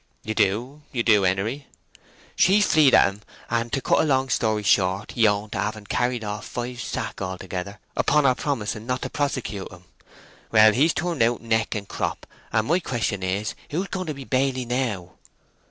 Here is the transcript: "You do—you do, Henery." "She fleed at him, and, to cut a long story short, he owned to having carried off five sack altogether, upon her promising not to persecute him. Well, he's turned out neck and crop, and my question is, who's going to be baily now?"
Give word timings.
"You 0.23 0.33
do—you 0.33 1.03
do, 1.03 1.21
Henery." 1.25 1.67
"She 2.35 2.59
fleed 2.59 2.95
at 2.95 3.05
him, 3.07 3.21
and, 3.51 3.71
to 3.71 3.81
cut 3.83 3.99
a 3.99 4.03
long 4.03 4.29
story 4.29 4.63
short, 4.63 5.11
he 5.11 5.27
owned 5.27 5.51
to 5.51 5.59
having 5.59 5.85
carried 5.85 6.23
off 6.23 6.43
five 6.43 6.81
sack 6.81 7.21
altogether, 7.21 7.77
upon 7.95 8.23
her 8.23 8.33
promising 8.33 8.87
not 8.87 9.03
to 9.03 9.11
persecute 9.11 9.71
him. 9.71 9.83
Well, 10.51 10.73
he's 10.73 10.95
turned 10.95 11.21
out 11.21 11.43
neck 11.43 11.75
and 11.75 11.87
crop, 11.87 12.25
and 12.51 12.65
my 12.67 12.79
question 12.79 13.21
is, 13.21 13.53
who's 13.69 13.89
going 13.89 14.07
to 14.07 14.15
be 14.15 14.25
baily 14.25 14.65
now?" 14.65 15.11